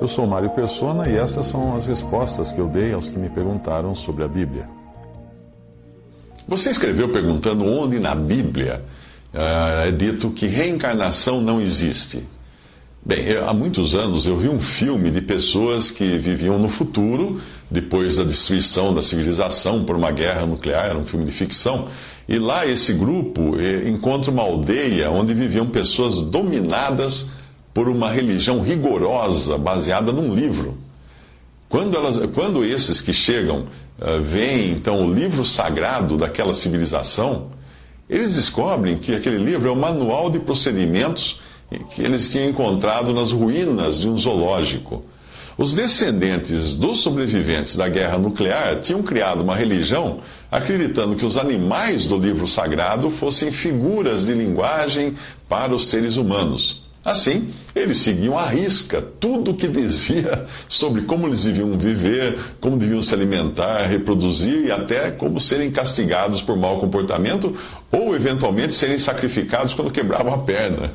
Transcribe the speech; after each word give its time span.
Eu 0.00 0.06
sou 0.06 0.28
Mário 0.28 0.50
Persona 0.50 1.08
e 1.08 1.16
essas 1.16 1.48
são 1.48 1.74
as 1.74 1.86
respostas 1.86 2.52
que 2.52 2.60
eu 2.60 2.68
dei 2.68 2.92
aos 2.92 3.08
que 3.08 3.18
me 3.18 3.28
perguntaram 3.28 3.96
sobre 3.96 4.22
a 4.22 4.28
Bíblia. 4.28 4.64
Você 6.46 6.70
escreveu 6.70 7.08
perguntando 7.08 7.64
onde 7.64 7.98
na 7.98 8.14
Bíblia 8.14 8.80
uh, 9.34 9.86
é 9.88 9.90
dito 9.90 10.30
que 10.30 10.46
reencarnação 10.46 11.40
não 11.40 11.60
existe. 11.60 12.24
Bem, 13.04 13.24
eu, 13.26 13.48
há 13.48 13.52
muitos 13.52 13.92
anos 13.92 14.24
eu 14.24 14.38
vi 14.38 14.48
um 14.48 14.60
filme 14.60 15.10
de 15.10 15.20
pessoas 15.20 15.90
que 15.90 16.16
viviam 16.16 16.60
no 16.60 16.68
futuro, 16.68 17.40
depois 17.68 18.16
da 18.16 18.24
destruição 18.24 18.94
da 18.94 19.02
civilização 19.02 19.84
por 19.84 19.96
uma 19.96 20.12
guerra 20.12 20.46
nuclear, 20.46 20.86
era 20.86 20.98
um 20.98 21.06
filme 21.06 21.26
de 21.26 21.32
ficção, 21.32 21.88
e 22.28 22.38
lá 22.38 22.64
esse 22.64 22.92
grupo 22.92 23.58
eh, 23.58 23.88
encontra 23.88 24.30
uma 24.30 24.42
aldeia 24.42 25.10
onde 25.10 25.34
viviam 25.34 25.68
pessoas 25.70 26.22
dominadas 26.22 27.30
por 27.78 27.88
uma 27.88 28.10
religião 28.10 28.60
rigorosa, 28.60 29.56
baseada 29.56 30.10
num 30.10 30.34
livro. 30.34 30.76
Quando, 31.68 31.96
elas, 31.96 32.16
quando 32.34 32.64
esses 32.64 33.00
que 33.00 33.12
chegam 33.12 33.66
uh, 34.00 34.20
veem 34.20 34.72
então 34.72 35.06
o 35.06 35.14
livro 35.14 35.44
sagrado 35.44 36.16
daquela 36.16 36.52
civilização, 36.52 37.52
eles 38.10 38.34
descobrem 38.34 38.98
que 38.98 39.14
aquele 39.14 39.38
livro 39.38 39.68
é 39.68 39.70
o 39.70 39.76
manual 39.76 40.28
de 40.28 40.40
procedimentos 40.40 41.40
que 41.94 42.02
eles 42.02 42.28
tinham 42.32 42.48
encontrado 42.48 43.14
nas 43.14 43.30
ruínas 43.30 44.00
de 44.00 44.08
um 44.08 44.16
zoológico. 44.18 45.04
Os 45.56 45.72
descendentes 45.72 46.74
dos 46.74 46.98
sobreviventes 46.98 47.76
da 47.76 47.88
guerra 47.88 48.18
nuclear 48.18 48.80
tinham 48.80 49.04
criado 49.04 49.42
uma 49.42 49.54
religião 49.54 50.18
acreditando 50.50 51.14
que 51.14 51.24
os 51.24 51.36
animais 51.36 52.08
do 52.08 52.18
livro 52.18 52.48
sagrado 52.48 53.08
fossem 53.08 53.52
figuras 53.52 54.26
de 54.26 54.34
linguagem 54.34 55.14
para 55.48 55.72
os 55.72 55.86
seres 55.86 56.16
humanos. 56.16 56.87
Assim, 57.10 57.54
eles 57.74 57.96
seguiam 57.98 58.38
à 58.38 58.46
risca 58.46 59.02
tudo 59.18 59.52
o 59.52 59.54
que 59.54 59.66
dizia 59.66 60.46
sobre 60.68 61.02
como 61.02 61.26
eles 61.26 61.44
deviam 61.44 61.72
viver, 61.78 62.38
como 62.60 62.76
deviam 62.76 63.02
se 63.02 63.14
alimentar, 63.14 63.86
reproduzir 63.86 64.66
e 64.66 64.70
até 64.70 65.10
como 65.10 65.40
serem 65.40 65.70
castigados 65.70 66.42
por 66.42 66.56
mau 66.56 66.78
comportamento 66.78 67.56
ou, 67.90 68.14
eventualmente, 68.14 68.74
serem 68.74 68.98
sacrificados 68.98 69.72
quando 69.72 69.90
quebravam 69.90 70.34
a 70.34 70.38
perna. 70.38 70.92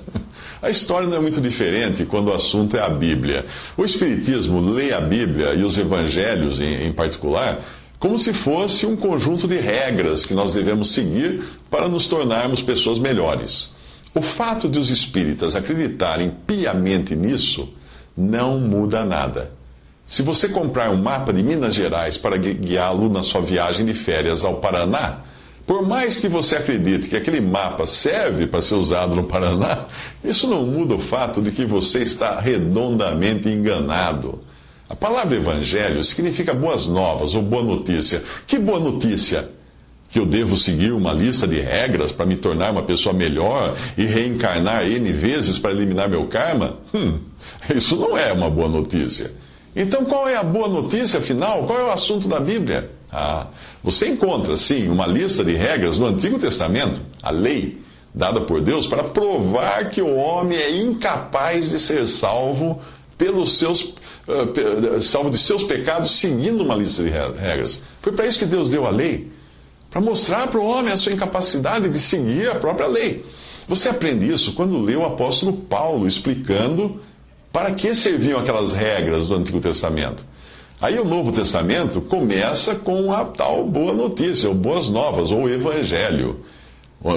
A 0.62 0.70
história 0.70 1.08
não 1.08 1.18
é 1.18 1.20
muito 1.20 1.42
diferente 1.42 2.06
quando 2.06 2.28
o 2.28 2.34
assunto 2.34 2.78
é 2.78 2.80
a 2.80 2.90
Bíblia. 2.90 3.46
O 3.76 3.84
Espiritismo 3.84 4.62
lê 4.62 4.94
a 4.94 5.02
Bíblia 5.02 5.56
e 5.56 5.64
os 5.64 5.78
Evangelhos, 5.78 6.62
em, 6.62 6.86
em 6.86 6.94
particular, 6.94 7.60
como 7.98 8.20
se 8.20 8.34
fosse 8.34 8.86
um 8.86 8.96
conjunto 8.96 9.48
de 9.48 9.58
regras 9.58 10.26
que 10.26 10.34
nós 10.36 10.54
devemos 10.54 10.94
seguir 10.94 11.44
para 11.72 11.88
nos 11.88 12.08
tornarmos 12.08 12.62
pessoas 12.62 13.00
melhores. 13.00 13.74
O 14.16 14.22
fato 14.22 14.70
de 14.70 14.78
os 14.78 14.90
espíritas 14.90 15.56
acreditarem 15.56 16.32
piamente 16.46 17.16
nisso 17.16 17.68
não 18.16 18.60
muda 18.60 19.04
nada. 19.04 19.52
Se 20.06 20.22
você 20.22 20.48
comprar 20.50 20.92
um 20.92 21.02
mapa 21.02 21.34
de 21.34 21.42
Minas 21.42 21.74
Gerais 21.74 22.18
para 22.18 22.38
guiá-lo 22.38 23.10
na 23.10 23.24
sua 23.24 23.42
viagem 23.42 23.86
de 23.86 23.94
férias 23.94 24.44
ao 24.44 24.56
Paraná, 24.56 25.22
por 25.66 25.88
mais 25.88 26.20
que 26.20 26.28
você 26.28 26.58
acredite 26.58 27.08
que 27.08 27.16
aquele 27.16 27.40
mapa 27.40 27.86
serve 27.86 28.46
para 28.46 28.62
ser 28.62 28.76
usado 28.76 29.16
no 29.16 29.24
Paraná, 29.24 29.86
isso 30.24 30.48
não 30.48 30.66
muda 30.66 30.96
o 30.96 31.00
fato 31.00 31.42
de 31.42 31.52
que 31.52 31.66
você 31.66 32.00
está 32.04 32.40
redondamente 32.40 33.48
enganado. 33.50 34.44
A 34.90 34.96
palavra 34.96 35.38
evangelho 35.38 36.04
significa 36.04 36.54
boas 36.54 36.88
novas 36.88 37.34
ou 37.34 37.42
boa 37.42 37.64
notícia. 37.64 38.22
Que 38.46 38.60
boa 38.60 38.80
notícia? 38.80 39.50
Que 40.14 40.20
eu 40.20 40.26
devo 40.26 40.56
seguir 40.56 40.94
uma 40.94 41.12
lista 41.12 41.48
de 41.48 41.60
regras 41.60 42.12
para 42.12 42.26
me 42.26 42.36
tornar 42.38 42.72
uma 42.72 42.84
pessoa 42.84 43.14
melhor 43.14 43.76
e 43.98 44.06
reencarnar 44.06 44.86
N 44.86 45.12
vezes 45.12 45.58
para 45.58 45.72
eliminar 45.72 46.08
meu 46.08 46.28
karma? 46.28 46.78
Hum, 46.94 47.20
isso 47.76 47.96
não 47.96 48.16
é 48.16 48.32
uma 48.32 48.50
boa 48.50 48.70
notícia. 48.70 49.34
Então 49.76 50.06
qual 50.06 50.30
é 50.30 50.38
a 50.38 50.44
boa 50.44 50.68
notícia 50.68 51.20
afinal? 51.20 51.64
Qual 51.64 51.80
é 51.80 51.84
o 51.84 51.92
assunto 51.92 52.28
da 52.28 52.40
Bíblia? 52.40 52.92
Ah, 53.12 53.48
você 53.84 54.08
encontra, 54.08 54.56
sim, 54.56 54.88
uma 54.88 55.08
lista 55.08 55.44
de 55.44 55.54
regras 55.54 55.98
no 55.98 56.06
Antigo 56.06 56.38
Testamento, 56.38 57.02
a 57.22 57.32
lei 57.32 57.82
dada 58.14 58.42
por 58.42 58.62
Deus, 58.62 58.86
para 58.86 59.06
provar 59.06 59.90
que 59.90 60.02
o 60.02 60.16
homem 60.16 60.58
é 60.58 60.78
incapaz 60.78 61.72
de 61.72 61.80
ser 61.80 62.06
salvo 62.06 62.80
pelos 63.18 63.58
seus, 63.58 63.96
uh, 64.28 65.02
salvo 65.02 65.32
de 65.32 65.40
seus 65.40 65.64
pecados 65.64 66.20
seguindo 66.20 66.64
uma 66.64 66.76
lista 66.76 67.04
de 67.04 67.10
regras. 67.10 67.84
Foi 68.02 68.14
para 68.14 68.28
isso 68.28 68.38
que 68.38 68.46
Deus 68.46 68.70
deu 68.70 68.86
a 68.86 68.90
lei, 68.90 69.32
para 69.94 70.02
mostrar 70.02 70.48
para 70.48 70.60
o 70.60 70.66
homem 70.66 70.92
a 70.92 70.98
sua 70.98 71.14
incapacidade 71.14 71.88
de 71.88 72.00
seguir 72.00 72.50
a 72.50 72.56
própria 72.56 72.88
lei. 72.88 73.24
Você 73.68 73.88
aprende 73.88 74.28
isso 74.28 74.54
quando 74.54 74.82
lê 74.82 74.96
o 74.96 75.06
apóstolo 75.06 75.54
Paulo 75.54 76.08
explicando 76.08 77.00
para 77.52 77.72
que 77.76 77.94
serviam 77.94 78.40
aquelas 78.40 78.74
regras 78.74 79.28
do 79.28 79.36
Antigo 79.36 79.62
Testamento. 79.62 80.26
Aí 80.82 80.98
o 80.98 81.06
Novo 81.06 81.32
Testamento 81.32 82.02
começa 82.02 82.74
com 82.74 83.14
a 83.14 83.24
tal 83.24 83.68
boa 83.68 83.94
notícia, 83.94 84.50
ou 84.50 84.56
boas 84.56 84.90
novas, 84.90 85.30
ou 85.30 85.48
evangelho. 85.48 86.40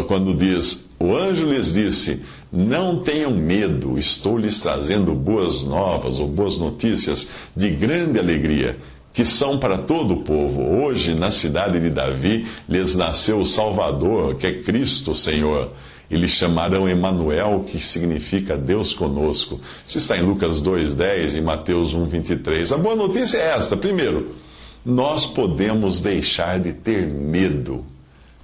Quando 0.06 0.34
diz: 0.34 0.86
O 1.00 1.16
anjo 1.16 1.46
lhes 1.46 1.72
disse: 1.72 2.22
Não 2.52 2.98
tenham 3.02 3.30
medo, 3.30 3.98
estou 3.98 4.36
lhes 4.36 4.60
trazendo 4.60 5.14
boas 5.14 5.64
novas, 5.64 6.18
ou 6.18 6.28
boas 6.28 6.58
notícias 6.58 7.30
de 7.56 7.70
grande 7.70 8.18
alegria, 8.18 8.76
que 9.16 9.24
são 9.24 9.58
para 9.58 9.78
todo 9.78 10.12
o 10.12 10.22
povo. 10.22 10.60
Hoje, 10.78 11.14
na 11.14 11.30
cidade 11.30 11.80
de 11.80 11.88
Davi, 11.88 12.46
lhes 12.68 12.94
nasceu 12.94 13.38
o 13.38 13.46
Salvador, 13.46 14.34
que 14.34 14.46
é 14.46 14.60
Cristo 14.60 15.14
Senhor 15.14 15.72
e 16.10 16.16
lhe 16.16 16.28
chamarão 16.28 16.86
Emanuel, 16.86 17.64
que 17.66 17.80
significa 17.80 18.58
Deus 18.58 18.92
conosco. 18.92 19.58
Isso 19.88 19.96
está 19.96 20.18
em 20.18 20.20
Lucas 20.20 20.60
2:10 20.60 21.34
e 21.34 21.40
Mateus 21.40 21.94
1:23. 21.94 22.70
A 22.70 22.76
boa 22.76 22.94
notícia 22.94 23.38
é 23.38 23.56
esta: 23.56 23.74
primeiro, 23.74 24.36
nós 24.84 25.24
podemos 25.24 25.98
deixar 25.98 26.60
de 26.60 26.74
ter 26.74 27.06
medo. 27.06 27.86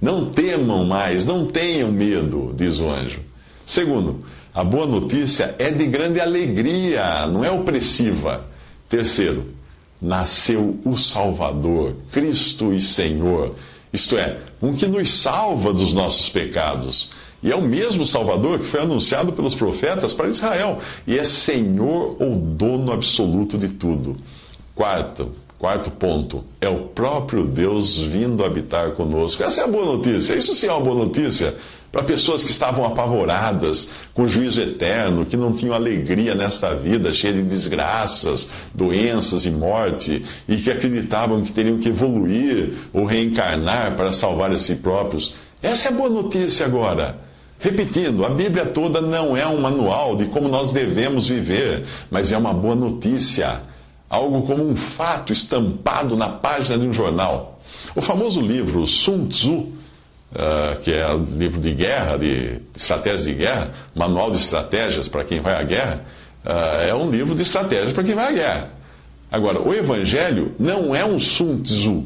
Não 0.01 0.31
temam 0.31 0.83
mais, 0.85 1.23
não 1.23 1.45
tenham 1.45 1.91
medo, 1.91 2.51
diz 2.57 2.79
o 2.79 2.89
anjo. 2.89 3.19
Segundo, 3.63 4.25
a 4.51 4.63
boa 4.63 4.87
notícia 4.87 5.53
é 5.59 5.69
de 5.69 5.85
grande 5.85 6.19
alegria, 6.19 7.27
não 7.27 7.45
é 7.45 7.51
opressiva. 7.51 8.47
Terceiro, 8.89 9.53
nasceu 10.03 10.79
o 10.85 10.97
Salvador, 10.97 11.95
Cristo 12.11 12.73
e 12.73 12.79
Senhor, 12.79 13.55
isto 13.91 14.17
é, 14.17 14.39
um 14.61 14.75
que 14.75 14.85
nos 14.85 15.13
salva 15.13 15.71
dos 15.71 15.93
nossos 15.93 16.29
pecados 16.29 17.09
e 17.43 17.51
é 17.51 17.55
o 17.55 17.61
mesmo 17.61 18.05
Salvador 18.05 18.57
que 18.57 18.65
foi 18.65 18.79
anunciado 18.79 19.33
pelos 19.33 19.53
profetas 19.53 20.13
para 20.13 20.29
Israel. 20.29 20.79
E 21.05 21.19
é 21.19 21.25
Senhor 21.25 22.15
ou 22.17 22.35
dono 22.37 22.93
absoluto 22.93 23.57
de 23.57 23.67
tudo. 23.67 24.15
Quarto, 24.73 25.33
quarto 25.63 25.89
ponto, 25.91 26.43
é 26.59 26.67
o 26.67 26.87
próprio 26.87 27.45
Deus 27.45 27.97
vindo 27.97 28.43
habitar 28.43 28.91
conosco. 28.95 29.41
Essa 29.41 29.61
é 29.61 29.63
a 29.63 29.67
boa 29.67 29.85
notícia. 29.85 30.35
Isso 30.35 30.53
sim 30.53 30.67
é 30.67 30.73
uma 30.73 30.81
boa 30.81 31.05
notícia 31.05 31.55
para 31.89 32.03
pessoas 32.03 32.43
que 32.43 32.51
estavam 32.51 32.83
apavoradas 32.83 33.89
com 34.13 34.23
o 34.23 34.27
juízo 34.27 34.59
eterno, 34.59 35.25
que 35.25 35.37
não 35.37 35.53
tinham 35.53 35.73
alegria 35.73 36.35
nesta 36.35 36.75
vida, 36.75 37.13
cheia 37.13 37.31
de 37.31 37.43
desgraças, 37.43 38.51
doenças 38.75 39.45
e 39.45 39.51
morte, 39.51 40.25
e 40.49 40.57
que 40.57 40.69
acreditavam 40.69 41.41
que 41.41 41.53
teriam 41.53 41.77
que 41.77 41.87
evoluir 41.87 42.73
ou 42.91 43.05
reencarnar 43.05 43.95
para 43.95 44.11
salvar 44.11 44.51
a 44.51 44.59
si 44.59 44.75
próprios. 44.75 45.33
Essa 45.61 45.87
é 45.87 45.91
a 45.93 45.95
boa 45.95 46.09
notícia 46.09 46.65
agora. 46.65 47.21
Repetindo, 47.57 48.25
a 48.25 48.29
Bíblia 48.29 48.65
toda 48.65 48.99
não 48.99 49.37
é 49.37 49.47
um 49.47 49.61
manual 49.61 50.17
de 50.17 50.25
como 50.25 50.49
nós 50.49 50.73
devemos 50.73 51.25
viver, 51.25 51.85
mas 52.11 52.33
é 52.33 52.37
uma 52.37 52.53
boa 52.53 52.75
notícia, 52.75 53.61
algo 54.13 54.43
como 54.43 54.63
um 54.63 54.75
fato 54.75 55.33
estampado 55.33 56.15
na 56.15 56.29
página 56.29 56.77
de 56.77 56.87
um 56.87 56.93
jornal. 56.93 57.59
O 57.95 58.01
famoso 58.01 58.39
livro 58.39 58.85
Sun 58.85 59.27
Tzu, 59.27 59.53
uh, 59.53 60.79
que 60.83 60.93
é 60.93 61.11
um 61.15 61.23
livro 61.35 61.59
de 61.59 61.73
guerra, 61.73 62.17
de 62.17 62.61
estratégias 62.75 63.23
de 63.23 63.33
guerra, 63.33 63.71
manual 63.95 64.29
de 64.29 64.37
estratégias 64.37 65.07
para 65.07 65.23
quem 65.23 65.41
vai 65.41 65.55
à 65.55 65.63
guerra, 65.63 66.05
uh, 66.45 66.87
é 66.87 66.93
um 66.93 67.09
livro 67.09 67.33
de 67.33 67.41
estratégias 67.41 67.91
para 67.91 68.03
quem 68.03 68.13
vai 68.13 68.27
à 68.27 68.31
guerra. 68.31 68.69
Agora, 69.31 69.59
o 69.59 69.73
Evangelho 69.73 70.53
não 70.59 70.93
é 70.95 71.03
um 71.03 71.17
Sun 71.17 71.63
Tzu. 71.63 72.05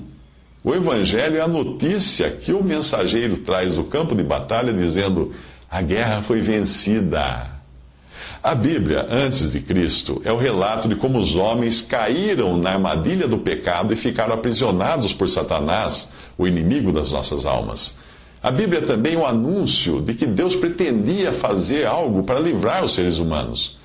O 0.63 0.73
Evangelho 0.73 1.35
é 1.35 1.41
a 1.41 1.47
notícia 1.47 2.31
que 2.31 2.53
o 2.53 2.63
mensageiro 2.63 3.35
traz 3.39 3.75
do 3.75 3.83
campo 3.83 4.15
de 4.15 4.23
batalha, 4.23 4.71
dizendo: 4.71 5.33
A 5.69 5.81
guerra 5.81 6.21
foi 6.21 6.39
vencida. 6.39 7.56
A 8.41 8.53
Bíblia, 8.53 9.07
antes 9.09 9.51
de 9.51 9.59
Cristo, 9.59 10.21
é 10.23 10.31
o 10.31 10.37
relato 10.37 10.87
de 10.87 10.95
como 10.95 11.17
os 11.17 11.35
homens 11.35 11.81
caíram 11.81 12.55
na 12.55 12.71
armadilha 12.71 13.27
do 13.27 13.39
pecado 13.39 13.93
e 13.93 13.97
ficaram 13.97 14.33
aprisionados 14.33 15.11
por 15.11 15.27
Satanás, 15.27 16.09
o 16.37 16.47
inimigo 16.47 16.91
das 16.91 17.11
nossas 17.11 17.45
almas. 17.45 17.97
A 18.41 18.51
Bíblia 18.51 18.79
é 18.79 18.85
também 18.85 19.17
o 19.17 19.25
anúncio 19.25 20.01
de 20.01 20.13
que 20.13 20.25
Deus 20.25 20.55
pretendia 20.55 21.33
fazer 21.33 21.85
algo 21.85 22.23
para 22.23 22.39
livrar 22.39 22.83
os 22.83 22.93
seres 22.93 23.17
humanos. 23.17 23.77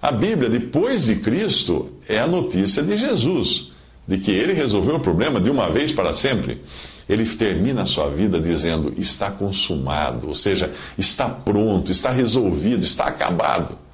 A 0.00 0.12
Bíblia, 0.12 0.48
depois 0.48 1.06
de 1.06 1.16
Cristo, 1.16 1.90
é 2.08 2.20
a 2.20 2.26
notícia 2.26 2.82
de 2.82 2.96
Jesus, 2.96 3.68
de 4.06 4.18
que 4.18 4.30
ele 4.30 4.52
resolveu 4.52 4.96
o 4.96 5.00
problema 5.00 5.40
de 5.40 5.50
uma 5.50 5.68
vez 5.68 5.90
para 5.90 6.12
sempre. 6.12 6.62
Ele 7.08 7.26
termina 7.36 7.82
a 7.82 7.86
sua 7.86 8.08
vida 8.08 8.40
dizendo: 8.40 8.94
está 8.96 9.30
consumado, 9.32 10.28
ou 10.28 10.34
seja, 10.34 10.70
está 10.96 11.28
pronto, 11.28 11.90
está 11.90 12.12
resolvido, 12.12 12.84
está 12.84 13.04
acabado. 13.04 13.85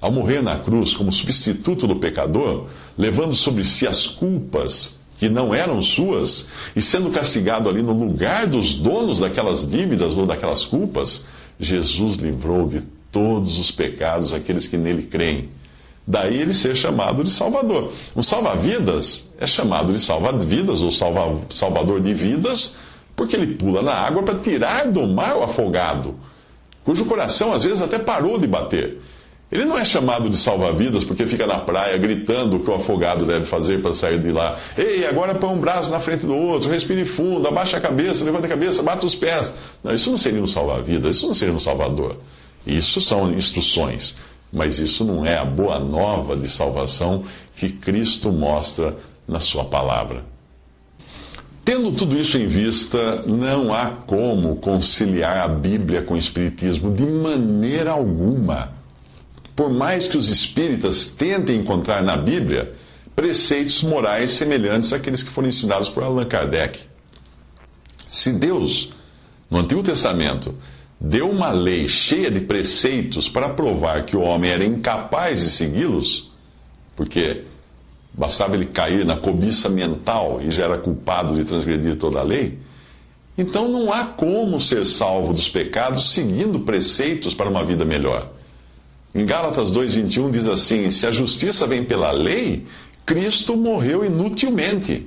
Ao 0.00 0.12
morrer 0.12 0.42
na 0.42 0.58
cruz 0.58 0.94
como 0.94 1.12
substituto 1.12 1.86
do 1.86 1.96
pecador, 1.96 2.66
levando 2.96 3.34
sobre 3.34 3.64
si 3.64 3.86
as 3.86 4.06
culpas 4.06 4.98
que 5.18 5.28
não 5.28 5.52
eram 5.52 5.82
suas, 5.82 6.48
e 6.76 6.80
sendo 6.80 7.10
castigado 7.10 7.68
ali 7.68 7.82
no 7.82 7.92
lugar 7.92 8.46
dos 8.46 8.76
donos 8.76 9.18
daquelas 9.18 9.68
dívidas 9.68 10.12
ou 10.12 10.24
daquelas 10.24 10.64
culpas, 10.64 11.26
Jesus 11.58 12.16
livrou 12.16 12.68
de 12.68 12.82
todos 13.10 13.58
os 13.58 13.72
pecados 13.72 14.32
aqueles 14.32 14.68
que 14.68 14.76
nele 14.76 15.02
creem. 15.02 15.48
Daí 16.06 16.40
ele 16.40 16.54
ser 16.54 16.76
chamado 16.76 17.24
de 17.24 17.30
Salvador. 17.30 17.92
Um 18.16 18.22
salva-vidas 18.22 19.28
é 19.38 19.46
chamado 19.46 19.92
de 19.92 20.00
salva-vidas 20.00 20.80
ou 20.80 20.92
salva, 20.92 21.42
salvador 21.50 22.00
de 22.00 22.14
vidas, 22.14 22.76
porque 23.16 23.34
ele 23.34 23.56
pula 23.56 23.82
na 23.82 23.92
água 23.92 24.22
para 24.22 24.38
tirar 24.38 24.86
do 24.86 25.06
mar 25.06 25.36
o 25.36 25.42
afogado, 25.42 26.14
cujo 26.84 27.04
coração 27.04 27.52
às 27.52 27.64
vezes 27.64 27.82
até 27.82 27.98
parou 27.98 28.38
de 28.38 28.46
bater. 28.46 29.00
Ele 29.50 29.64
não 29.64 29.78
é 29.78 29.84
chamado 29.84 30.28
de 30.28 30.36
salva-vidas 30.36 31.04
porque 31.04 31.26
fica 31.26 31.46
na 31.46 31.58
praia 31.58 31.96
gritando 31.96 32.56
o 32.56 32.60
que 32.60 32.70
o 32.70 32.74
afogado 32.74 33.24
deve 33.24 33.46
fazer 33.46 33.80
para 33.80 33.94
sair 33.94 34.20
de 34.20 34.30
lá. 34.30 34.58
Ei, 34.76 35.06
agora 35.06 35.34
põe 35.34 35.50
um 35.50 35.58
braço 35.58 35.90
na 35.90 35.98
frente 35.98 36.26
do 36.26 36.36
outro, 36.36 36.70
respire 36.70 37.06
fundo, 37.06 37.48
abaixa 37.48 37.78
a 37.78 37.80
cabeça, 37.80 38.26
levanta 38.26 38.46
a 38.46 38.50
cabeça, 38.50 38.82
bata 38.82 39.06
os 39.06 39.14
pés. 39.14 39.54
Não, 39.82 39.94
isso 39.94 40.10
não 40.10 40.18
seria 40.18 40.42
um 40.42 40.46
salva-vidas, 40.46 41.16
isso 41.16 41.26
não 41.26 41.32
seria 41.32 41.54
um 41.54 41.58
salvador. 41.58 42.18
Isso 42.66 43.00
são 43.00 43.32
instruções, 43.32 44.16
mas 44.52 44.78
isso 44.78 45.02
não 45.02 45.24
é 45.24 45.38
a 45.38 45.46
boa 45.46 45.78
nova 45.78 46.36
de 46.36 46.48
salvação 46.48 47.24
que 47.56 47.70
Cristo 47.70 48.30
mostra 48.30 48.96
na 49.26 49.40
Sua 49.40 49.64
palavra. 49.64 50.24
Tendo 51.64 51.92
tudo 51.92 52.18
isso 52.18 52.36
em 52.38 52.46
vista, 52.46 53.22
não 53.26 53.72
há 53.72 53.86
como 54.06 54.56
conciliar 54.56 55.38
a 55.38 55.48
Bíblia 55.48 56.02
com 56.02 56.14
o 56.14 56.18
Espiritismo 56.18 56.92
de 56.92 57.06
maneira 57.06 57.92
alguma 57.92 58.77
por 59.58 59.70
mais 59.70 60.06
que 60.06 60.16
os 60.16 60.28
espíritas 60.28 61.06
tentem 61.06 61.56
encontrar 61.56 62.00
na 62.00 62.16
Bíblia 62.16 62.74
preceitos 63.16 63.82
morais 63.82 64.30
semelhantes 64.30 64.92
àqueles 64.92 65.20
que 65.20 65.30
foram 65.30 65.48
ensinados 65.48 65.88
por 65.88 66.04
Allan 66.04 66.26
Kardec. 66.26 66.78
Se 68.06 68.32
Deus, 68.32 68.94
no 69.50 69.58
Antigo 69.58 69.82
Testamento, 69.82 70.54
deu 71.00 71.28
uma 71.28 71.50
lei 71.50 71.88
cheia 71.88 72.30
de 72.30 72.38
preceitos 72.38 73.28
para 73.28 73.48
provar 73.48 74.04
que 74.04 74.16
o 74.16 74.20
homem 74.20 74.48
era 74.48 74.64
incapaz 74.64 75.40
de 75.40 75.50
segui-los, 75.50 76.30
porque 76.94 77.42
bastava 78.14 78.54
ele 78.54 78.66
cair 78.66 79.04
na 79.04 79.16
cobiça 79.16 79.68
mental 79.68 80.40
e 80.40 80.52
já 80.52 80.66
era 80.66 80.78
culpado 80.78 81.34
de 81.34 81.44
transgredir 81.44 81.96
toda 81.96 82.20
a 82.20 82.22
lei, 82.22 82.60
então 83.36 83.68
não 83.68 83.92
há 83.92 84.04
como 84.04 84.60
ser 84.60 84.86
salvo 84.86 85.34
dos 85.34 85.48
pecados 85.48 86.12
seguindo 86.12 86.60
preceitos 86.60 87.34
para 87.34 87.50
uma 87.50 87.64
vida 87.64 87.84
melhor. 87.84 88.37
Em 89.14 89.24
Gálatas 89.24 89.72
2,21 89.72 90.30
diz 90.30 90.46
assim: 90.46 90.90
Se 90.90 91.06
a 91.06 91.12
justiça 91.12 91.66
vem 91.66 91.84
pela 91.84 92.10
lei, 92.10 92.66
Cristo 93.06 93.56
morreu 93.56 94.04
inutilmente. 94.04 95.06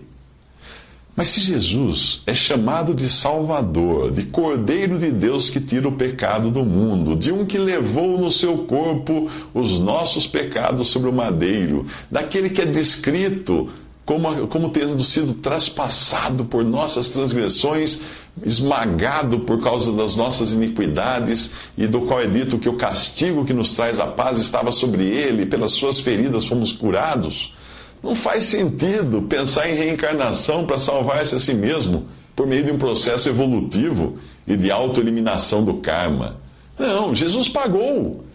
Mas 1.15 1.27
se 1.29 1.41
Jesus 1.41 2.21
é 2.25 2.33
chamado 2.33 2.95
de 2.95 3.09
Salvador, 3.09 4.11
de 4.11 4.23
Cordeiro 4.23 4.97
de 4.97 5.11
Deus 5.11 5.49
que 5.49 5.59
tira 5.59 5.87
o 5.87 5.91
pecado 5.91 6.49
do 6.49 6.65
mundo, 6.65 7.15
de 7.15 7.31
um 7.31 7.45
que 7.45 7.57
levou 7.57 8.17
no 8.17 8.31
seu 8.31 8.59
corpo 8.59 9.29
os 9.53 9.79
nossos 9.79 10.25
pecados 10.25 10.87
sobre 10.87 11.09
o 11.09 11.13
madeiro, 11.13 11.85
daquele 12.09 12.49
que 12.49 12.61
é 12.61 12.65
descrito 12.65 13.69
como, 14.05 14.47
como 14.47 14.69
tendo 14.69 15.03
sido 15.03 15.33
traspassado 15.35 16.45
por 16.45 16.63
nossas 16.63 17.09
transgressões 17.09 18.01
esmagado 18.43 19.41
por 19.41 19.61
causa 19.61 19.91
das 19.91 20.15
nossas 20.15 20.53
iniquidades, 20.53 21.53
e 21.77 21.85
do 21.85 22.01
qual 22.01 22.21
é 22.21 22.27
dito 22.27 22.57
que 22.57 22.69
o 22.69 22.77
castigo 22.77 23.45
que 23.45 23.53
nos 23.53 23.73
traz 23.73 23.99
a 23.99 24.07
paz 24.07 24.39
estava 24.39 24.71
sobre 24.71 25.05
ele, 25.05 25.43
e 25.43 25.45
pelas 25.45 25.73
suas 25.73 25.99
feridas 25.99 26.45
fomos 26.45 26.71
curados. 26.71 27.53
Não 28.01 28.15
faz 28.15 28.45
sentido 28.45 29.21
pensar 29.23 29.69
em 29.69 29.75
reencarnação 29.75 30.65
para 30.65 30.79
salvar-se 30.79 31.35
a 31.35 31.39
si 31.39 31.53
mesmo 31.53 32.07
por 32.35 32.47
meio 32.47 32.63
de 32.63 32.71
um 32.71 32.77
processo 32.77 33.29
evolutivo 33.29 34.17
e 34.47 34.55
de 34.55 34.71
autoeliminação 34.71 35.63
do 35.63 35.75
karma. 35.75 36.37
Não, 36.79 37.13
Jesus 37.13 37.47
pagou. 37.47 38.25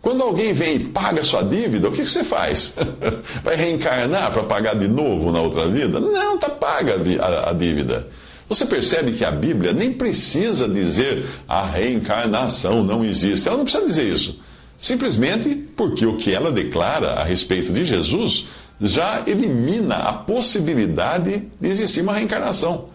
Quando 0.00 0.22
alguém 0.22 0.52
vem 0.52 0.76
e 0.76 0.84
paga 0.84 1.24
sua 1.24 1.42
dívida, 1.42 1.88
o 1.88 1.92
que 1.92 2.06
você 2.06 2.22
faz? 2.22 2.72
Vai 3.42 3.56
reencarnar 3.56 4.30
para 4.32 4.44
pagar 4.44 4.74
de 4.76 4.86
novo 4.86 5.32
na 5.32 5.40
outra 5.40 5.66
vida? 5.66 5.98
Não, 5.98 6.36
está 6.36 6.48
paga 6.48 6.94
a 6.94 7.52
dívida. 7.52 8.06
Você 8.48 8.64
percebe 8.64 9.12
que 9.12 9.24
a 9.24 9.30
Bíblia 9.30 9.72
nem 9.72 9.92
precisa 9.92 10.68
dizer 10.68 11.26
a 11.48 11.66
reencarnação 11.66 12.84
não 12.84 13.04
existe. 13.04 13.48
Ela 13.48 13.58
não 13.58 13.64
precisa 13.64 13.86
dizer 13.86 14.12
isso. 14.12 14.38
Simplesmente 14.78 15.54
porque 15.76 16.06
o 16.06 16.16
que 16.16 16.32
ela 16.32 16.52
declara 16.52 17.14
a 17.14 17.24
respeito 17.24 17.72
de 17.72 17.84
Jesus 17.84 18.46
já 18.80 19.22
elimina 19.26 19.96
a 19.96 20.12
possibilidade 20.12 21.44
de 21.60 21.68
existir 21.68 22.02
uma 22.02 22.14
reencarnação. 22.14 22.90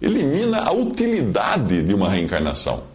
Elimina 0.00 0.58
a 0.58 0.72
utilidade 0.72 1.82
de 1.82 1.94
uma 1.94 2.08
reencarnação. 2.08 2.91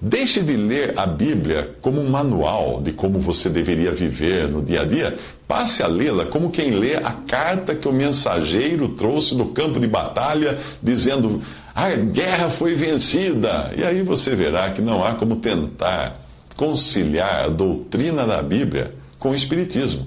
Deixe 0.00 0.42
de 0.42 0.56
ler 0.56 0.98
a 0.98 1.06
Bíblia 1.06 1.74
como 1.80 2.02
um 2.02 2.10
manual 2.10 2.82
de 2.82 2.92
como 2.92 3.18
você 3.18 3.48
deveria 3.48 3.92
viver 3.92 4.46
no 4.46 4.60
dia 4.60 4.82
a 4.82 4.84
dia. 4.84 5.16
Passe 5.48 5.82
a 5.82 5.86
lê-la 5.86 6.26
como 6.26 6.50
quem 6.50 6.72
lê 6.72 6.96
a 6.96 7.12
carta 7.26 7.74
que 7.74 7.88
o 7.88 7.92
mensageiro 7.92 8.90
trouxe 8.90 9.34
do 9.34 9.46
campo 9.46 9.80
de 9.80 9.86
batalha, 9.86 10.58
dizendo: 10.82 11.40
a 11.74 11.90
guerra 11.90 12.50
foi 12.50 12.74
vencida. 12.74 13.72
E 13.74 13.84
aí 13.84 14.02
você 14.02 14.36
verá 14.36 14.70
que 14.70 14.82
não 14.82 15.02
há 15.02 15.14
como 15.14 15.36
tentar 15.36 16.20
conciliar 16.56 17.46
a 17.46 17.48
doutrina 17.48 18.26
da 18.26 18.42
Bíblia 18.42 18.94
com 19.18 19.30
o 19.30 19.34
Espiritismo. 19.34 20.06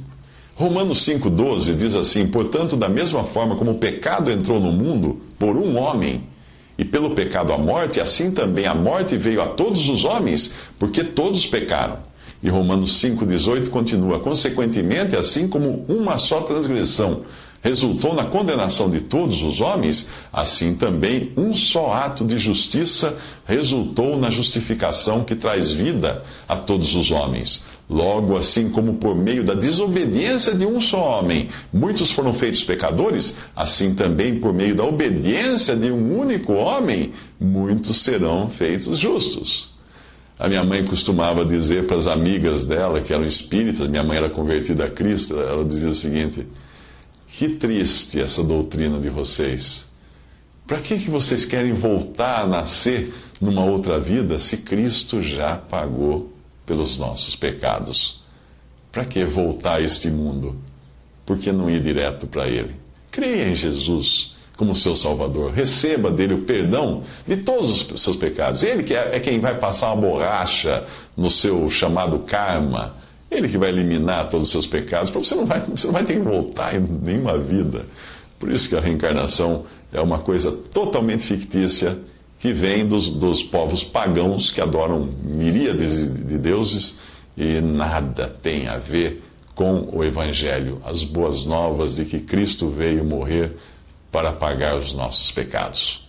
Romanos 0.54 1.04
5,12 1.08 1.76
diz 1.76 1.96
assim: 1.96 2.28
Portanto, 2.28 2.78
da 2.78 2.90
mesma 2.90 3.24
forma 3.24 3.56
como 3.56 3.72
o 3.72 3.80
pecado 3.80 4.30
entrou 4.30 4.60
no 4.60 4.72
mundo 4.72 5.20
por 5.40 5.56
um 5.56 5.80
homem 5.80 6.26
e 6.80 6.86
pelo 6.86 7.10
pecado 7.10 7.52
a 7.52 7.58
morte, 7.58 8.00
assim 8.00 8.32
também 8.32 8.66
a 8.66 8.74
morte 8.74 9.18
veio 9.18 9.42
a 9.42 9.48
todos 9.48 9.90
os 9.90 10.06
homens, 10.06 10.54
porque 10.80 11.04
todos 11.04 11.46
pecaram. 11.46 12.00
E 12.42 12.50
Romanos 12.50 13.04
5,18 13.04 13.68
continua: 13.70 14.22
Consequentemente, 14.22 15.14
assim 15.18 15.46
como 15.46 15.86
uma 15.90 16.18
só 16.18 16.40
transgressão 16.40 17.26
resultou 17.62 18.14
na 18.14 18.24
condenação 18.24 18.90
de 18.90 19.02
todos 19.02 19.44
os 19.44 19.60
homens, 19.60 20.10
assim 20.32 20.74
também 20.74 21.34
um 21.36 21.54
só 21.54 21.92
ato 21.92 22.24
de 22.24 22.38
justiça 22.38 23.18
resultou 23.46 24.18
na 24.18 24.30
justificação 24.30 25.26
que 25.26 25.36
traz 25.36 25.70
vida 25.70 26.24
a 26.48 26.56
todos 26.56 26.96
os 26.96 27.12
homens. 27.12 27.66
Logo, 27.90 28.38
assim 28.38 28.70
como 28.70 28.96
por 28.96 29.16
meio 29.16 29.44
da 29.44 29.56
desobediência 29.56 30.54
de 30.54 30.64
um 30.64 30.80
só 30.80 31.20
homem 31.20 31.50
muitos 31.74 32.12
foram 32.12 32.36
feitos 32.36 32.64
pecadores, 32.64 33.36
assim 33.56 33.96
também 33.96 34.40
por 34.40 34.54
meio 34.54 34.76
da 34.76 34.84
obediência 34.84 35.76
de 35.76 35.92
um 35.92 36.20
único 36.20 36.54
homem 36.54 37.14
muitos 37.40 38.04
serão 38.04 38.48
feitos 38.48 39.00
justos. 39.00 39.74
A 40.38 40.48
minha 40.48 40.64
mãe 40.64 40.86
costumava 40.86 41.44
dizer 41.44 41.88
para 41.88 41.98
as 41.98 42.06
amigas 42.06 42.68
dela, 42.68 43.02
que 43.02 43.12
eram 43.12 43.26
espíritas, 43.26 43.90
minha 43.90 44.04
mãe 44.04 44.18
era 44.18 44.30
convertida 44.30 44.86
a 44.86 44.90
Cristo, 44.90 45.38
ela 45.40 45.66
dizia 45.66 45.90
o 45.90 45.96
seguinte: 45.96 46.48
Que 47.28 47.50
triste 47.50 48.22
essa 48.22 48.44
doutrina 48.44 49.00
de 49.00 49.10
vocês. 49.10 49.90
Para 50.68 50.80
que, 50.80 51.00
que 51.00 51.10
vocês 51.10 51.44
querem 51.44 51.74
voltar 51.74 52.44
a 52.44 52.48
nascer 52.48 53.12
numa 53.42 53.66
outra 53.66 54.00
vida 54.00 54.38
se 54.38 54.58
Cristo 54.58 55.22
já 55.24 55.58
pagou 55.58 56.39
pelos 56.70 57.00
nossos 57.00 57.36
pecados. 57.36 58.22
Para 58.92 59.04
que 59.04 59.26
voltar 59.26 59.78
a 59.78 59.82
este 59.82 60.08
mundo? 60.08 60.56
Por 61.26 61.40
que 61.40 61.52
não 61.52 61.68
ir 61.68 61.82
direto 61.82 62.28
para 62.28 62.48
Ele? 62.48 62.76
Creia 63.10 63.50
em 63.50 63.56
Jesus 63.56 64.36
como 64.56 64.76
seu 64.76 64.96
Salvador. 64.96 65.52
Receba 65.52 66.12
dele 66.12 66.36
o 66.36 66.42
perdão 66.44 67.04
de 67.28 67.38
todos 67.38 67.92
os 67.92 68.02
seus 68.02 68.18
pecados. 68.18 68.62
Ele 68.62 68.84
que 68.84 68.94
é, 68.94 69.16
é 69.16 69.20
quem 69.20 69.40
vai 69.40 69.58
passar 69.58 69.94
uma 69.94 70.02
borracha 70.02 70.86
no 71.18 71.32
seu 71.32 71.68
chamado 71.72 72.20
karma. 72.20 72.96
Ele 73.32 73.50
que 73.50 73.58
vai 73.58 73.70
eliminar 73.70 74.30
todos 74.30 74.48
os 74.48 74.52
seus 74.52 74.68
pecados. 74.68 75.10
Você 75.10 75.34
não 75.34 75.48
vai, 75.48 75.62
você 75.62 75.88
não 75.88 75.94
vai 75.94 76.04
ter 76.04 76.14
que 76.14 76.20
voltar 76.20 76.76
em 76.76 76.82
nenhuma 76.82 77.38
vida. 77.40 77.86
Por 78.40 78.52
isso 78.52 78.70
que 78.70 78.76
a 78.76 78.80
reencarnação 78.80 79.66
é 79.92 80.00
uma 80.02 80.20
coisa 80.20 80.52
totalmente 80.52 81.26
fictícia 81.26 81.98
que 82.40 82.54
vem 82.54 82.88
dos, 82.88 83.10
dos 83.10 83.44
povos 83.44 83.84
pagãos 83.84 84.50
que 84.50 84.62
adoram 84.62 85.10
miríades 85.22 86.08
de 86.08 86.38
deuses 86.38 86.98
e 87.38 87.60
nada 87.62 88.28
tem 88.42 88.68
a 88.68 88.78
ver 88.78 89.24
com 89.54 89.90
o 89.92 90.04
Evangelho, 90.04 90.82
as 90.86 91.04
boas 91.04 91.46
novas 91.46 91.98
de 91.98 92.06
que 92.06 92.20
Cristo 92.20 92.70
veio 92.70 93.04
morrer 93.04 93.58
para 94.10 94.32
pagar 94.32 94.78
os 94.78 94.94
nossos 94.94 95.32
pecados. 95.32 96.09